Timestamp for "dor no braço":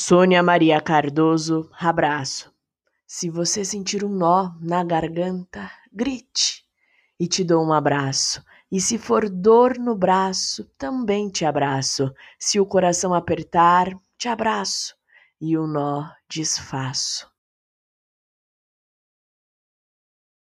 9.28-10.70